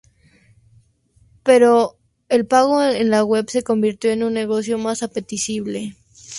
Pero 1.43 1.99
el 2.27 2.47
pago 2.47 2.81
en 2.81 3.11
la 3.11 3.23
web 3.23 3.47
se 3.51 3.61
convirtió 3.61 4.09
en 4.09 4.23
un 4.23 4.33
negocio 4.33 4.79
más 4.79 5.03
apetecible. 5.03 5.95